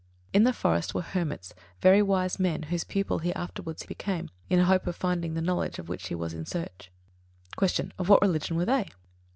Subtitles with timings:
[0.33, 4.65] In the forests were hermits very wise men, whose pupil he afterwards became, in the
[4.65, 6.89] hope of finding the knowledge of which he was in search.
[7.59, 7.75] 48.
[7.95, 8.03] Q.
[8.03, 8.87] _Of what religion were they?